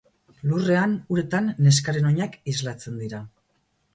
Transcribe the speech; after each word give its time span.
Lurrean, 0.51 0.93
uretan, 1.15 1.51
neskaren 1.67 2.09
oinak 2.11 2.39
islatzen 2.53 2.99
dira. 3.05 3.23